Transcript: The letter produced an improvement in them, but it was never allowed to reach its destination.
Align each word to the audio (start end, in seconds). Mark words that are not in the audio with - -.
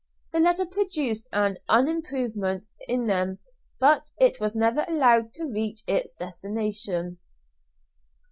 The 0.31 0.39
letter 0.39 0.65
produced 0.65 1.29
an 1.31 1.57
improvement 1.69 2.65
in 2.87 3.05
them, 3.05 3.37
but 3.79 4.09
it 4.17 4.37
was 4.39 4.55
never 4.55 4.83
allowed 4.87 5.31
to 5.33 5.45
reach 5.45 5.81
its 5.87 6.11
destination. 6.11 7.19